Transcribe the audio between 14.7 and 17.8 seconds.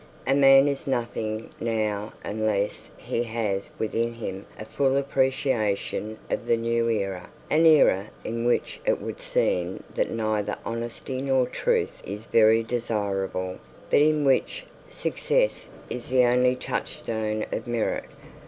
success is the only touchstone of